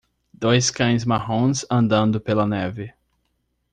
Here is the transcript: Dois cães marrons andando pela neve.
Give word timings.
Dois 0.33 0.71
cães 0.71 1.05
marrons 1.05 1.63
andando 1.69 2.19
pela 2.19 2.47
neve. 2.47 2.91